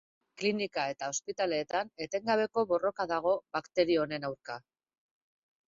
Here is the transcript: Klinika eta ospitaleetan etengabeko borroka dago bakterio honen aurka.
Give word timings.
Klinika 0.43 0.85
eta 0.93 1.09
ospitaleetan 1.15 1.91
etengabeko 2.07 2.65
borroka 2.73 3.07
dago 3.13 3.37
bakterio 3.59 4.03
honen 4.09 4.29
aurka. 4.33 4.61